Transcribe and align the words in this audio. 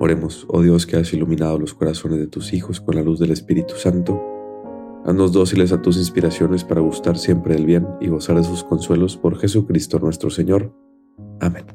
Oremos, 0.00 0.46
oh 0.48 0.62
Dios 0.62 0.86
que 0.86 0.96
has 0.96 1.12
iluminado 1.12 1.58
los 1.58 1.72
corazones 1.72 2.18
de 2.18 2.26
tus 2.26 2.52
hijos 2.52 2.80
con 2.80 2.96
la 2.96 3.02
luz 3.02 3.20
del 3.20 3.30
Espíritu 3.30 3.76
Santo, 3.76 4.20
haznos 5.04 5.32
dóciles 5.32 5.72
a 5.72 5.82
tus 5.82 5.96
inspiraciones 5.96 6.64
para 6.64 6.80
gustar 6.80 7.16
siempre 7.16 7.54
del 7.54 7.64
bien 7.64 7.86
y 8.00 8.08
gozar 8.08 8.36
de 8.36 8.44
sus 8.44 8.64
consuelos 8.64 9.16
por 9.16 9.38
Jesucristo 9.38 9.98
nuestro 10.00 10.30
Señor. 10.30 10.74
Amén. 11.40 11.66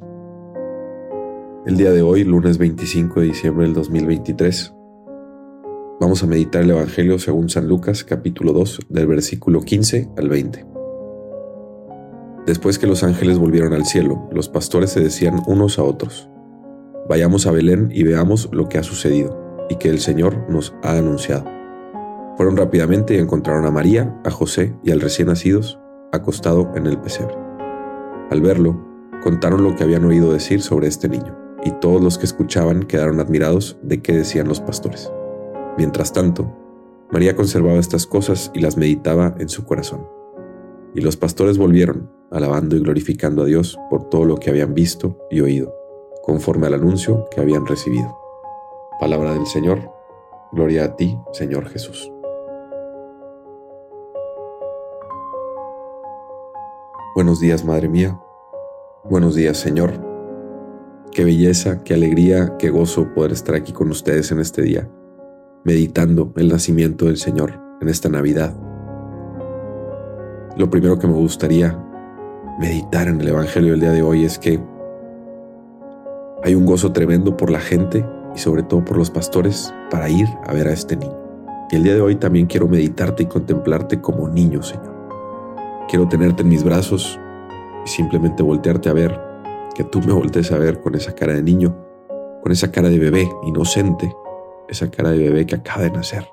El 1.65 1.77
día 1.77 1.91
de 1.91 2.01
hoy, 2.01 2.23
lunes 2.23 2.57
25 2.57 3.21
de 3.21 3.27
diciembre 3.27 3.65
del 3.65 3.73
2023, 3.73 4.73
vamos 6.01 6.21
a 6.23 6.27
meditar 6.27 6.63
el 6.63 6.71
Evangelio 6.71 7.19
según 7.19 7.47
San 7.49 7.67
Lucas 7.67 8.03
capítulo 8.03 8.51
2 8.51 8.79
del 8.89 9.07
versículo 9.07 9.61
15 9.61 10.09
al 10.17 10.29
20. 10.29 10.65
Después 12.45 12.79
que 12.79 12.87
los 12.87 13.03
ángeles 13.03 13.37
volvieron 13.37 13.73
al 13.73 13.85
cielo, 13.85 14.27
los 14.31 14.49
pastores 14.49 14.89
se 14.91 15.01
decían 15.01 15.41
unos 15.47 15.77
a 15.77 15.83
otros, 15.83 16.29
Vayamos 17.09 17.47
a 17.47 17.51
Belén 17.51 17.89
y 17.91 18.03
veamos 18.03 18.49
lo 18.51 18.69
que 18.69 18.77
ha 18.77 18.83
sucedido 18.83 19.35
y 19.67 19.77
que 19.77 19.89
el 19.89 19.99
Señor 19.99 20.47
nos 20.47 20.75
ha 20.83 20.91
anunciado. 20.91 21.43
Fueron 22.37 22.55
rápidamente 22.55 23.15
y 23.15 23.17
encontraron 23.17 23.65
a 23.65 23.71
María, 23.71 24.15
a 24.23 24.29
José 24.29 24.75
y 24.83 24.91
al 24.91 25.01
recién 25.01 25.27
nacidos 25.27 25.79
acostado 26.11 26.71
en 26.75 26.85
el 26.85 26.99
pesebre. 26.99 27.35
Al 28.29 28.41
verlo, 28.41 28.79
contaron 29.23 29.63
lo 29.63 29.75
que 29.75 29.83
habían 29.83 30.05
oído 30.05 30.31
decir 30.31 30.61
sobre 30.61 30.87
este 30.87 31.09
niño, 31.09 31.35
y 31.65 31.71
todos 31.81 31.99
los 31.99 32.19
que 32.19 32.25
escuchaban 32.25 32.83
quedaron 32.83 33.19
admirados 33.19 33.79
de 33.81 34.03
qué 34.03 34.13
decían 34.13 34.47
los 34.47 34.61
pastores. 34.61 35.11
Mientras 35.79 36.13
tanto, 36.13 36.55
María 37.11 37.35
conservaba 37.35 37.79
estas 37.79 38.05
cosas 38.05 38.51
y 38.53 38.59
las 38.59 38.77
meditaba 38.77 39.33
en 39.39 39.49
su 39.49 39.65
corazón. 39.65 40.07
Y 40.93 41.01
los 41.01 41.17
pastores 41.17 41.57
volvieron, 41.57 42.11
alabando 42.29 42.75
y 42.75 42.81
glorificando 42.81 43.41
a 43.41 43.45
Dios 43.45 43.79
por 43.89 44.09
todo 44.09 44.25
lo 44.25 44.37
que 44.37 44.51
habían 44.51 44.75
visto 44.75 45.17
y 45.31 45.41
oído 45.41 45.78
conforme 46.29 46.67
al 46.67 46.75
anuncio 46.75 47.25
que 47.31 47.41
habían 47.41 47.65
recibido. 47.65 48.15
Palabra 48.99 49.33
del 49.33 49.47
Señor, 49.47 49.91
gloria 50.51 50.83
a 50.83 50.95
ti, 50.95 51.17
Señor 51.31 51.67
Jesús. 51.69 52.11
Buenos 57.15 57.39
días, 57.39 57.65
Madre 57.65 57.89
mía. 57.89 58.21
Buenos 59.03 59.33
días, 59.33 59.57
Señor. 59.57 59.91
Qué 61.11 61.23
belleza, 61.23 61.83
qué 61.83 61.95
alegría, 61.95 62.57
qué 62.59 62.69
gozo 62.69 63.11
poder 63.15 63.31
estar 63.31 63.55
aquí 63.55 63.73
con 63.73 63.89
ustedes 63.89 64.31
en 64.31 64.39
este 64.39 64.61
día, 64.61 64.87
meditando 65.63 66.31
el 66.35 66.49
nacimiento 66.49 67.05
del 67.05 67.17
Señor 67.17 67.59
en 67.81 67.89
esta 67.89 68.07
Navidad. 68.07 68.55
Lo 70.57 70.69
primero 70.69 70.99
que 70.99 71.07
me 71.07 71.13
gustaría 71.13 71.75
meditar 72.59 73.07
en 73.07 73.19
el 73.19 73.29
Evangelio 73.29 73.71
del 73.71 73.79
día 73.79 73.91
de 73.93 74.03
hoy 74.03 74.25
es 74.25 74.37
que 74.37 74.61
hay 76.43 76.55
un 76.55 76.65
gozo 76.65 76.93
tremendo 76.93 77.35
por 77.35 77.49
la 77.49 77.59
gente 77.59 78.05
y 78.33 78.39
sobre 78.39 78.63
todo 78.63 78.83
por 78.85 78.97
los 78.97 79.11
pastores 79.11 79.73
para 79.89 80.09
ir 80.09 80.27
a 80.45 80.53
ver 80.53 80.67
a 80.67 80.73
este 80.73 80.95
niño. 80.95 81.17
Y 81.69 81.75
el 81.75 81.83
día 81.83 81.95
de 81.95 82.01
hoy 82.01 82.15
también 82.15 82.47
quiero 82.47 82.67
meditarte 82.67 83.23
y 83.23 83.25
contemplarte 83.25 83.99
como 83.99 84.29
niño, 84.29 84.63
Señor. 84.63 84.95
Quiero 85.89 86.07
tenerte 86.07 86.43
en 86.43 86.49
mis 86.49 86.63
brazos 86.63 87.19
y 87.85 87.89
simplemente 87.89 88.41
voltearte 88.41 88.89
a 88.89 88.93
ver, 88.93 89.19
que 89.75 89.83
tú 89.83 89.99
me 89.99 90.13
voltees 90.13 90.51
a 90.51 90.57
ver 90.57 90.81
con 90.81 90.95
esa 90.95 91.13
cara 91.13 91.33
de 91.33 91.43
niño, 91.43 91.75
con 92.41 92.51
esa 92.51 92.71
cara 92.71 92.89
de 92.89 92.99
bebé 92.99 93.29
inocente, 93.43 94.13
esa 94.69 94.89
cara 94.89 95.11
de 95.11 95.19
bebé 95.19 95.45
que 95.45 95.55
acaba 95.55 95.83
de 95.83 95.91
nacer. 95.91 96.25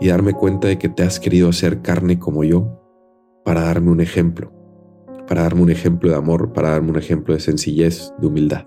Y 0.00 0.08
darme 0.08 0.32
cuenta 0.32 0.68
de 0.68 0.78
que 0.78 0.88
te 0.88 1.02
has 1.02 1.20
querido 1.20 1.48
hacer 1.48 1.80
carne 1.80 2.18
como 2.18 2.44
yo 2.44 2.66
para 3.44 3.62
darme 3.62 3.90
un 3.90 4.00
ejemplo 4.00 4.57
para 5.28 5.42
darme 5.42 5.62
un 5.62 5.70
ejemplo 5.70 6.10
de 6.10 6.16
amor, 6.16 6.52
para 6.52 6.70
darme 6.70 6.90
un 6.90 6.96
ejemplo 6.96 7.34
de 7.34 7.40
sencillez, 7.40 8.12
de 8.18 8.26
humildad. 8.26 8.66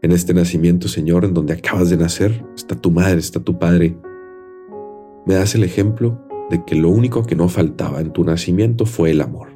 En 0.00 0.10
este 0.10 0.34
nacimiento, 0.34 0.88
Señor, 0.88 1.24
en 1.24 1.34
donde 1.34 1.52
acabas 1.52 1.90
de 1.90 1.96
nacer, 1.96 2.44
está 2.56 2.74
tu 2.74 2.90
madre, 2.90 3.18
está 3.18 3.38
tu 3.38 3.58
padre. 3.58 3.96
Me 5.26 5.34
das 5.34 5.54
el 5.54 5.62
ejemplo 5.62 6.18
de 6.50 6.64
que 6.64 6.74
lo 6.74 6.88
único 6.88 7.22
que 7.22 7.36
no 7.36 7.48
faltaba 7.48 8.00
en 8.00 8.12
tu 8.12 8.24
nacimiento 8.24 8.86
fue 8.86 9.10
el 9.10 9.20
amor. 9.20 9.48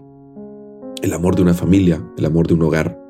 El 1.03 1.13
amor 1.15 1.35
de 1.35 1.43
una 1.43 1.55
familia, 1.55 2.01
el 2.17 2.25
amor 2.27 2.47
de 2.47 2.55
un 2.55 2.63
hogar, 2.63 3.01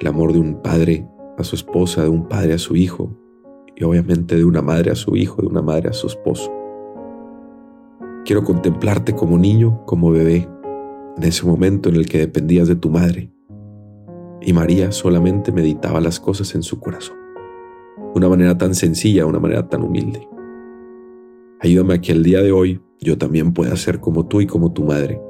el 0.00 0.06
amor 0.06 0.32
de 0.32 0.40
un 0.40 0.60
padre 0.62 1.06
a 1.38 1.44
su 1.44 1.54
esposa, 1.54 2.02
de 2.02 2.08
un 2.08 2.28
padre 2.28 2.54
a 2.54 2.58
su 2.58 2.76
hijo, 2.76 3.16
y 3.76 3.84
obviamente 3.84 4.36
de 4.36 4.44
una 4.44 4.62
madre 4.62 4.90
a 4.90 4.94
su 4.94 5.16
hijo, 5.16 5.42
de 5.42 5.48
una 5.48 5.62
madre 5.62 5.90
a 5.90 5.92
su 5.92 6.06
esposo. 6.06 6.52
Quiero 8.24 8.42
contemplarte 8.42 9.14
como 9.14 9.38
niño, 9.38 9.84
como 9.86 10.10
bebé, 10.10 10.48
en 11.16 11.24
ese 11.24 11.46
momento 11.46 11.88
en 11.88 11.96
el 11.96 12.06
que 12.06 12.18
dependías 12.18 12.68
de 12.68 12.76
tu 12.76 12.90
madre. 12.90 13.30
Y 14.42 14.52
María 14.52 14.92
solamente 14.92 15.50
meditaba 15.50 16.00
las 16.00 16.20
cosas 16.20 16.54
en 16.54 16.62
su 16.62 16.78
corazón. 16.78 17.16
Una 18.14 18.28
manera 18.28 18.56
tan 18.56 18.74
sencilla, 18.74 19.26
una 19.26 19.40
manera 19.40 19.68
tan 19.68 19.82
humilde. 19.82 20.28
Ayúdame 21.60 21.94
a 21.94 22.00
que 22.00 22.12
el 22.12 22.22
día 22.22 22.42
de 22.42 22.52
hoy 22.52 22.80
yo 23.00 23.18
también 23.18 23.52
pueda 23.52 23.74
ser 23.76 24.00
como 24.00 24.26
tú 24.26 24.40
y 24.40 24.46
como 24.46 24.72
tu 24.72 24.84
madre. 24.84 25.20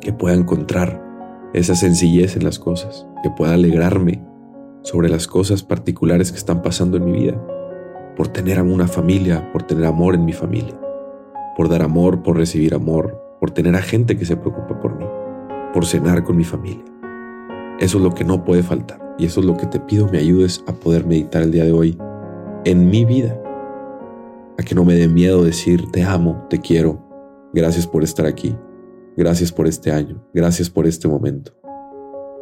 Que 0.00 0.12
pueda 0.12 0.34
encontrar 0.34 1.02
esa 1.54 1.74
sencillez 1.74 2.36
en 2.36 2.44
las 2.44 2.58
cosas. 2.58 3.06
Que 3.22 3.30
pueda 3.30 3.54
alegrarme 3.54 4.22
sobre 4.82 5.08
las 5.08 5.26
cosas 5.26 5.62
particulares 5.62 6.30
que 6.30 6.38
están 6.38 6.62
pasando 6.62 6.98
en 6.98 7.06
mi 7.06 7.12
vida. 7.12 7.42
Por 8.16 8.28
tener 8.28 8.58
a 8.58 8.62
una 8.62 8.86
familia, 8.86 9.50
por 9.52 9.62
tener 9.62 9.86
amor 9.86 10.14
en 10.14 10.24
mi 10.24 10.32
familia. 10.32 10.78
Por 11.56 11.68
dar 11.68 11.82
amor, 11.82 12.22
por 12.22 12.36
recibir 12.36 12.74
amor, 12.74 13.29
por 13.40 13.50
tener 13.50 13.74
a 13.74 13.82
gente 13.82 14.16
que 14.16 14.26
se 14.26 14.36
preocupa 14.36 14.78
por 14.78 14.96
mí, 14.96 15.06
por 15.72 15.86
cenar 15.86 16.22
con 16.22 16.36
mi 16.36 16.44
familia. 16.44 16.84
Eso 17.80 17.96
es 17.96 18.04
lo 18.04 18.14
que 18.14 18.24
no 18.24 18.44
puede 18.44 18.62
faltar 18.62 19.00
y 19.18 19.24
eso 19.24 19.40
es 19.40 19.46
lo 19.46 19.56
que 19.56 19.66
te 19.66 19.80
pido 19.80 20.06
me 20.08 20.18
ayudes 20.18 20.62
a 20.66 20.72
poder 20.72 21.06
meditar 21.06 21.42
el 21.42 21.50
día 21.50 21.64
de 21.64 21.72
hoy 21.72 21.98
en 22.64 22.90
mi 22.90 23.04
vida. 23.04 23.40
A 24.58 24.62
que 24.62 24.74
no 24.74 24.84
me 24.84 24.94
dé 24.94 25.08
miedo 25.08 25.42
decir 25.42 25.90
te 25.90 26.04
amo, 26.04 26.46
te 26.50 26.60
quiero, 26.60 27.00
gracias 27.54 27.86
por 27.86 28.04
estar 28.04 28.26
aquí, 28.26 28.54
gracias 29.16 29.50
por 29.50 29.66
este 29.66 29.90
año, 29.90 30.22
gracias 30.34 30.68
por 30.68 30.86
este 30.86 31.08
momento. 31.08 31.52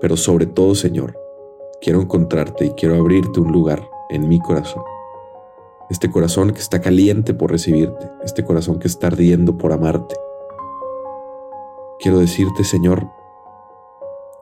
Pero 0.00 0.16
sobre 0.16 0.46
todo, 0.46 0.74
Señor, 0.74 1.16
quiero 1.80 2.00
encontrarte 2.00 2.66
y 2.66 2.70
quiero 2.70 2.96
abrirte 2.96 3.40
un 3.40 3.52
lugar 3.52 3.88
en 4.10 4.28
mi 4.28 4.40
corazón. 4.40 4.82
Este 5.90 6.10
corazón 6.10 6.52
que 6.52 6.60
está 6.60 6.80
caliente 6.80 7.34
por 7.34 7.50
recibirte, 7.50 8.10
este 8.24 8.44
corazón 8.44 8.78
que 8.78 8.88
está 8.88 9.06
ardiendo 9.06 9.56
por 9.56 9.72
amarte, 9.72 10.14
Quiero 12.00 12.20
decirte, 12.20 12.62
Señor, 12.62 13.10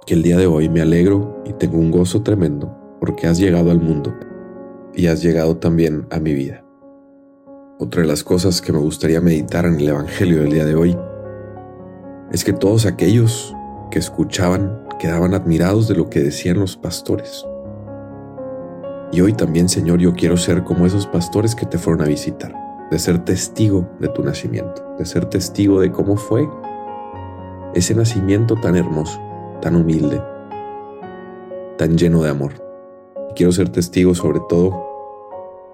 que 0.04 0.12
el 0.12 0.22
día 0.22 0.36
de 0.36 0.46
hoy 0.46 0.68
me 0.68 0.82
alegro 0.82 1.42
y 1.46 1.54
tengo 1.54 1.78
un 1.78 1.90
gozo 1.90 2.22
tremendo 2.22 2.70
porque 3.00 3.26
has 3.26 3.38
llegado 3.38 3.70
al 3.70 3.80
mundo 3.80 4.14
y 4.94 5.06
has 5.06 5.22
llegado 5.22 5.56
también 5.56 6.06
a 6.10 6.20
mi 6.20 6.34
vida. 6.34 6.62
Otra 7.78 8.02
de 8.02 8.08
las 8.08 8.22
cosas 8.22 8.60
que 8.60 8.74
me 8.74 8.78
gustaría 8.78 9.22
meditar 9.22 9.64
en 9.64 9.80
el 9.80 9.88
Evangelio 9.88 10.42
del 10.42 10.52
día 10.52 10.66
de 10.66 10.74
hoy 10.74 10.98
es 12.30 12.44
que 12.44 12.52
todos 12.52 12.84
aquellos 12.84 13.56
que 13.90 14.00
escuchaban 14.00 14.86
quedaban 14.98 15.32
admirados 15.32 15.88
de 15.88 15.94
lo 15.94 16.10
que 16.10 16.20
decían 16.20 16.60
los 16.60 16.76
pastores. 16.76 17.46
Y 19.12 19.22
hoy 19.22 19.32
también, 19.32 19.70
Señor, 19.70 19.98
yo 20.00 20.12
quiero 20.12 20.36
ser 20.36 20.62
como 20.62 20.84
esos 20.84 21.06
pastores 21.06 21.54
que 21.54 21.64
te 21.64 21.78
fueron 21.78 22.02
a 22.02 22.08
visitar, 22.08 22.54
de 22.90 22.98
ser 22.98 23.24
testigo 23.24 23.88
de 23.98 24.08
tu 24.08 24.22
nacimiento, 24.22 24.94
de 24.98 25.06
ser 25.06 25.24
testigo 25.24 25.80
de 25.80 25.90
cómo 25.90 26.18
fue 26.18 26.46
ese 27.76 27.94
nacimiento 27.94 28.54
tan 28.54 28.74
hermoso, 28.74 29.20
tan 29.60 29.76
humilde, 29.76 30.22
tan 31.76 31.98
lleno 31.98 32.22
de 32.22 32.30
amor. 32.30 32.54
quiero 33.34 33.52
ser 33.52 33.68
testigo 33.68 34.14
sobre 34.14 34.40
todo 34.48 34.72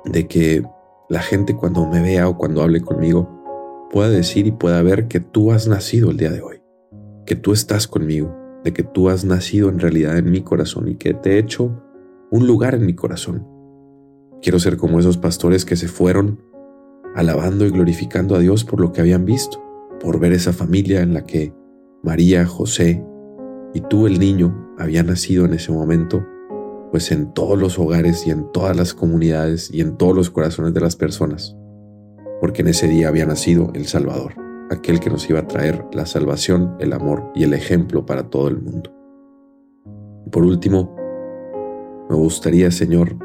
de 0.04 0.26
que 0.26 0.66
la 1.08 1.22
gente 1.22 1.54
cuando 1.54 1.86
me 1.86 2.02
vea 2.02 2.28
o 2.28 2.36
cuando 2.36 2.60
hable 2.60 2.80
conmigo 2.80 3.28
pueda 3.92 4.10
decir 4.10 4.48
y 4.48 4.50
pueda 4.50 4.82
ver 4.82 5.06
que 5.06 5.20
tú 5.20 5.52
has 5.52 5.68
nacido 5.68 6.10
el 6.10 6.16
día 6.16 6.32
de 6.32 6.42
hoy, 6.42 6.60
que 7.24 7.36
tú 7.36 7.52
estás 7.52 7.86
conmigo, 7.86 8.34
de 8.64 8.72
que 8.72 8.82
tú 8.82 9.08
has 9.08 9.24
nacido 9.24 9.68
en 9.68 9.78
realidad 9.78 10.18
en 10.18 10.28
mi 10.28 10.40
corazón 10.40 10.88
y 10.88 10.96
que 10.96 11.14
te 11.14 11.34
he 11.34 11.38
hecho 11.38 11.70
un 12.32 12.48
lugar 12.48 12.74
en 12.74 12.84
mi 12.84 12.94
corazón. 12.94 13.46
Quiero 14.42 14.58
ser 14.58 14.76
como 14.76 14.98
esos 14.98 15.18
pastores 15.18 15.64
que 15.64 15.76
se 15.76 15.86
fueron 15.86 16.40
alabando 17.14 17.64
y 17.64 17.70
glorificando 17.70 18.34
a 18.34 18.40
Dios 18.40 18.64
por 18.64 18.80
lo 18.80 18.90
que 18.90 19.02
habían 19.02 19.24
visto, 19.24 19.62
por 20.00 20.18
ver 20.18 20.32
esa 20.32 20.52
familia 20.52 21.02
en 21.02 21.14
la 21.14 21.24
que 21.24 21.61
María, 22.02 22.46
José 22.46 23.04
y 23.74 23.80
tú 23.80 24.06
el 24.06 24.18
niño 24.18 24.74
había 24.78 25.02
nacido 25.02 25.44
en 25.44 25.54
ese 25.54 25.72
momento, 25.72 26.26
pues 26.90 27.10
en 27.10 27.32
todos 27.32 27.58
los 27.58 27.78
hogares 27.78 28.26
y 28.26 28.30
en 28.30 28.50
todas 28.52 28.76
las 28.76 28.94
comunidades 28.94 29.72
y 29.72 29.80
en 29.80 29.96
todos 29.96 30.14
los 30.14 30.30
corazones 30.30 30.74
de 30.74 30.80
las 30.80 30.96
personas 30.96 31.56
porque 32.42 32.62
en 32.62 32.68
ese 32.68 32.88
día 32.88 33.06
había 33.06 33.24
nacido 33.24 33.70
el 33.72 33.86
Salvador, 33.86 34.34
aquel 34.68 34.98
que 34.98 35.10
nos 35.10 35.30
iba 35.30 35.38
a 35.38 35.46
traer 35.46 35.84
la 35.92 36.06
salvación, 36.06 36.74
el 36.80 36.92
amor 36.92 37.30
y 37.36 37.44
el 37.44 37.54
ejemplo 37.54 38.04
para 38.04 38.30
todo 38.30 38.48
el 38.48 38.60
mundo. 38.60 38.92
Y 40.26 40.30
por 40.30 40.42
último, 40.42 40.92
me 42.10 42.16
gustaría, 42.16 42.68
Señor, 42.72 43.16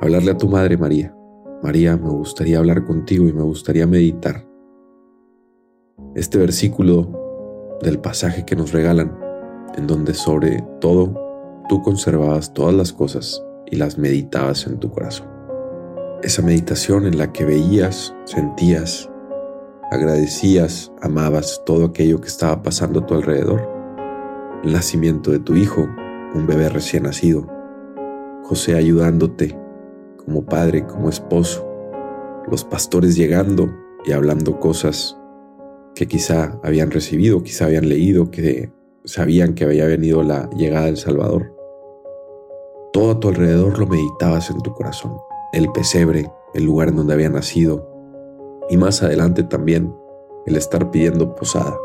hablarle 0.00 0.30
a 0.30 0.36
tu 0.36 0.48
Madre 0.48 0.76
María. 0.76 1.12
María, 1.64 1.96
me 1.96 2.10
gustaría 2.10 2.60
hablar 2.60 2.84
contigo 2.84 3.26
y 3.26 3.32
me 3.32 3.42
gustaría 3.42 3.88
meditar 3.88 4.48
este 6.14 6.38
versículo 6.38 7.27
del 7.82 7.98
pasaje 7.98 8.44
que 8.44 8.56
nos 8.56 8.72
regalan, 8.72 9.16
en 9.76 9.86
donde 9.86 10.14
sobre 10.14 10.64
todo 10.80 11.14
tú 11.68 11.82
conservabas 11.82 12.52
todas 12.52 12.74
las 12.74 12.92
cosas 12.92 13.42
y 13.66 13.76
las 13.76 13.98
meditabas 13.98 14.66
en 14.66 14.78
tu 14.78 14.90
corazón. 14.90 15.28
Esa 16.22 16.42
meditación 16.42 17.06
en 17.06 17.18
la 17.18 17.32
que 17.32 17.44
veías, 17.44 18.14
sentías, 18.24 19.08
agradecías, 19.90 20.92
amabas 21.00 21.62
todo 21.64 21.86
aquello 21.86 22.20
que 22.20 22.28
estaba 22.28 22.62
pasando 22.62 23.00
a 23.00 23.06
tu 23.06 23.14
alrededor. 23.14 23.68
El 24.64 24.72
nacimiento 24.72 25.30
de 25.30 25.38
tu 25.38 25.54
hijo, 25.54 25.86
un 26.34 26.46
bebé 26.46 26.68
recién 26.68 27.04
nacido, 27.04 27.46
José 28.42 28.74
ayudándote 28.74 29.56
como 30.16 30.44
padre, 30.44 30.86
como 30.86 31.08
esposo, 31.08 31.66
los 32.50 32.64
pastores 32.64 33.14
llegando 33.14 33.70
y 34.04 34.12
hablando 34.12 34.58
cosas 34.58 35.17
que 35.98 36.06
quizá 36.06 36.60
habían 36.62 36.92
recibido, 36.92 37.42
quizá 37.42 37.64
habían 37.64 37.88
leído, 37.88 38.30
que 38.30 38.70
sabían 39.04 39.54
que 39.54 39.64
había 39.64 39.84
venido 39.84 40.22
la 40.22 40.48
llegada 40.50 40.86
del 40.86 40.96
Salvador. 40.96 41.52
Todo 42.92 43.10
a 43.10 43.18
tu 43.18 43.26
alrededor 43.26 43.76
lo 43.80 43.86
meditabas 43.88 44.48
en 44.48 44.60
tu 44.60 44.72
corazón. 44.74 45.16
El 45.52 45.72
pesebre, 45.72 46.30
el 46.54 46.64
lugar 46.64 46.90
en 46.90 46.96
donde 46.96 47.14
había 47.14 47.30
nacido, 47.30 47.84
y 48.70 48.76
más 48.76 49.02
adelante 49.02 49.42
también 49.42 49.92
el 50.46 50.54
estar 50.54 50.88
pidiendo 50.92 51.34
posada, 51.34 51.76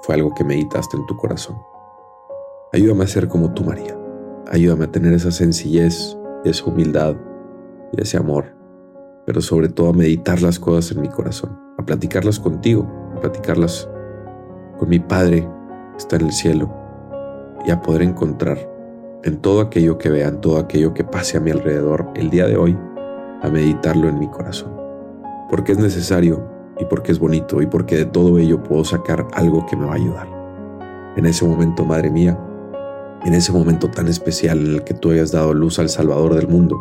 fue 0.00 0.14
algo 0.14 0.32
que 0.34 0.42
meditaste 0.42 0.96
en 0.96 1.04
tu 1.04 1.14
corazón. 1.18 1.58
Ayúdame 2.72 3.04
a 3.04 3.08
ser 3.08 3.28
como 3.28 3.52
tú, 3.52 3.64
María. 3.64 3.98
Ayúdame 4.50 4.86
a 4.86 4.92
tener 4.92 5.12
esa 5.12 5.30
sencillez, 5.30 6.16
esa 6.46 6.64
humildad 6.64 7.16
y 7.92 8.00
ese 8.00 8.16
amor, 8.16 8.56
pero 9.26 9.42
sobre 9.42 9.68
todo 9.68 9.90
a 9.90 9.92
meditar 9.92 10.40
las 10.40 10.58
cosas 10.58 10.96
en 10.96 11.02
mi 11.02 11.08
corazón, 11.10 11.58
a 11.76 11.84
platicarlas 11.84 12.40
contigo, 12.40 12.90
platicarlas 13.16 13.88
con 14.78 14.88
mi 14.88 14.98
Padre 14.98 15.48
que 15.92 15.98
está 15.98 16.16
en 16.16 16.26
el 16.26 16.32
cielo 16.32 16.72
y 17.64 17.70
a 17.70 17.82
poder 17.82 18.02
encontrar 18.02 18.58
en 19.24 19.38
todo 19.38 19.60
aquello 19.60 19.98
que 19.98 20.08
vean, 20.08 20.40
todo 20.40 20.58
aquello 20.58 20.94
que 20.94 21.04
pase 21.04 21.36
a 21.36 21.40
mi 21.40 21.50
alrededor 21.50 22.06
el 22.14 22.30
día 22.30 22.46
de 22.46 22.56
hoy, 22.56 22.78
a 23.42 23.48
meditarlo 23.48 24.08
en 24.08 24.18
mi 24.18 24.28
corazón. 24.28 24.72
Porque 25.50 25.72
es 25.72 25.78
necesario 25.78 26.48
y 26.78 26.84
porque 26.84 27.12
es 27.12 27.18
bonito 27.18 27.60
y 27.62 27.66
porque 27.66 27.96
de 27.96 28.04
todo 28.04 28.38
ello 28.38 28.62
puedo 28.62 28.84
sacar 28.84 29.26
algo 29.32 29.66
que 29.66 29.76
me 29.76 29.86
va 29.86 29.92
a 29.92 29.96
ayudar. 29.96 30.28
En 31.16 31.26
ese 31.26 31.44
momento, 31.44 31.84
Madre 31.84 32.10
mía, 32.10 32.38
en 33.24 33.34
ese 33.34 33.52
momento 33.52 33.90
tan 33.90 34.06
especial 34.08 34.60
en 34.60 34.74
el 34.74 34.84
que 34.84 34.94
tú 34.94 35.10
hayas 35.10 35.32
dado 35.32 35.54
luz 35.54 35.78
al 35.78 35.88
Salvador 35.88 36.34
del 36.34 36.46
mundo, 36.48 36.76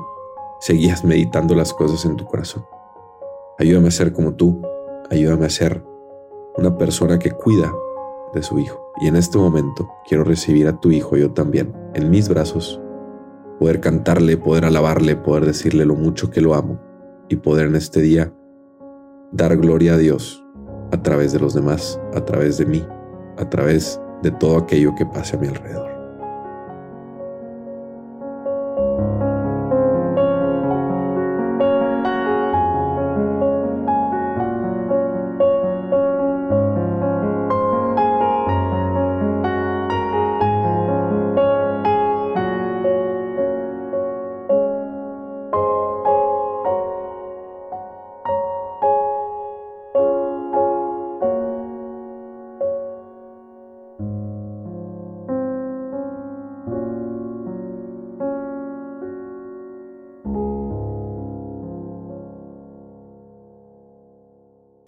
seguías 0.59 1.03
meditando 1.03 1.55
las 1.55 1.73
cosas 1.73 2.05
en 2.05 2.15
tu 2.15 2.25
corazón. 2.25 2.65
Ayúdame 3.57 3.87
a 3.87 3.91
ser 3.91 4.13
como 4.13 4.33
tú, 4.33 4.61
ayúdame 5.09 5.45
a 5.45 5.49
ser 5.49 5.83
una 6.57 6.77
persona 6.77 7.19
que 7.19 7.31
cuida 7.31 7.71
de 8.33 8.43
su 8.43 8.59
hijo. 8.59 8.91
Y 9.01 9.07
en 9.07 9.15
este 9.15 9.37
momento 9.37 9.89
quiero 10.07 10.23
recibir 10.23 10.67
a 10.67 10.79
tu 10.79 10.91
hijo 10.91 11.17
yo 11.17 11.31
también 11.31 11.73
en 11.93 12.09
mis 12.09 12.29
brazos, 12.29 12.81
poder 13.59 13.79
cantarle, 13.79 14.37
poder 14.37 14.65
alabarle, 14.65 15.15
poder 15.15 15.45
decirle 15.45 15.85
lo 15.85 15.95
mucho 15.95 16.29
que 16.29 16.41
lo 16.41 16.53
amo 16.53 16.79
y 17.29 17.37
poder 17.37 17.67
en 17.67 17.75
este 17.75 18.01
día 18.01 18.33
dar 19.31 19.57
gloria 19.57 19.95
a 19.95 19.97
Dios 19.97 20.43
a 20.91 21.01
través 21.01 21.33
de 21.33 21.39
los 21.39 21.53
demás, 21.53 21.99
a 22.13 22.23
través 22.23 22.57
de 22.57 22.65
mí, 22.65 22.85
a 23.37 23.49
través 23.49 23.99
de 24.21 24.31
todo 24.31 24.57
aquello 24.57 24.93
que 24.95 25.05
pase 25.05 25.35
a 25.35 25.39
mi 25.39 25.47
alrededor. 25.47 25.94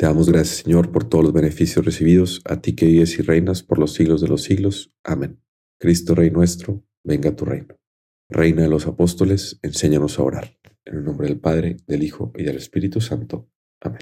Damos 0.08 0.30
gracias, 0.30 0.64
Señor, 0.64 0.94
por 0.94 1.04
todos 1.04 1.22
los 1.22 1.34
beneficios 1.34 1.84
recibidos, 1.84 2.40
a 2.46 2.62
ti 2.62 2.78
que 2.78 2.86
vives 2.86 3.20
y 3.20 3.24
reinas 3.24 3.62
por 3.62 3.78
los 3.78 3.94
siglos 3.94 4.22
de 4.22 4.30
los 4.30 4.42
siglos. 4.42 4.94
Amén. 5.04 5.42
Cristo 5.82 6.16
Rey 6.16 6.32
nuestro, 6.32 6.82
venga 7.04 7.32
a 7.32 7.36
tu 7.36 7.44
reino. 7.44 7.78
Reina 8.30 8.62
de 8.62 8.70
los 8.70 8.88
apóstoles, 8.88 9.60
enséñanos 9.64 10.18
a 10.18 10.24
orar. 10.24 10.58
En 10.86 11.00
el 11.00 11.04
nombre 11.04 11.28
del 11.28 11.42
Padre, 11.42 11.76
del 11.88 12.04
Hijo 12.04 12.32
y 12.38 12.44
del 12.44 12.56
Espíritu 12.56 13.02
Santo. 13.02 13.50
Amén. 13.82 14.00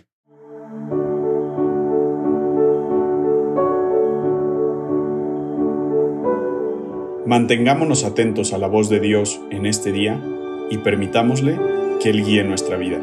Mantengámonos 7.26 8.04
atentos 8.04 8.54
a 8.54 8.60
la 8.60 8.68
voz 8.68 8.92
de 8.92 9.00
Dios 9.00 9.42
en 9.50 9.66
este 9.66 9.92
día 9.92 10.24
y 10.70 10.78
permitámosle 10.78 11.60
que 12.00 12.12
Él 12.12 12.24
guíe 12.24 12.44
nuestra 12.44 12.78
vida. 12.78 13.00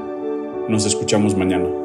Nos 0.68 0.86
escuchamos 0.86 1.36
mañana. 1.36 1.81